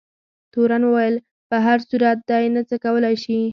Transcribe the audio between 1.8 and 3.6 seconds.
صورت دی نه څه کولای شي.